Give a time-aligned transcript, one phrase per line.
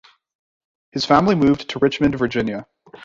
[0.93, 2.65] His family moved to Richmond, Virginia.